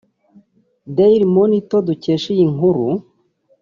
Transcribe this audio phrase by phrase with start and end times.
[0.95, 2.87] Daily monitor dukesha iyi nkuru